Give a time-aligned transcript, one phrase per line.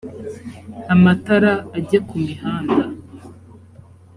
[0.93, 2.83] amatara ajye kumihanda